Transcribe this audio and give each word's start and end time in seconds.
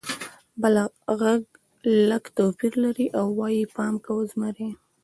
بل 0.61 0.75
غږ 1.19 1.41
لږ 2.09 2.23
توپیر 2.37 2.73
لري 2.83 3.07
او 3.19 3.27
وایي: 3.39 3.63
«پام 3.75 3.93
کوه! 4.05 4.23
زمری!» 4.31 4.69